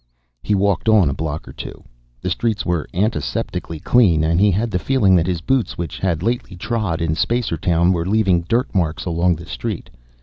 He 0.41 0.55
walked 0.55 0.89
on 0.89 1.11
a 1.11 1.13
block 1.13 1.47
or 1.47 1.53
two. 1.53 1.83
The 2.21 2.31
streets 2.31 2.65
were 2.65 2.87
antiseptically 2.91 3.79
clean, 3.83 4.23
and 4.23 4.41
he 4.41 4.49
had 4.49 4.71
the 4.71 4.79
feeling 4.79 5.15
that 5.15 5.27
his 5.27 5.41
boots, 5.41 5.77
which 5.77 5.99
had 5.99 6.23
lately 6.23 6.55
trod 6.57 7.03
in 7.03 7.13
Spacertown, 7.13 7.93
were 7.93 8.07
leaving 8.09 8.41
dirtmarks 8.45 9.05
along 9.05 9.35
the 9.35 9.45
street. 9.45 9.91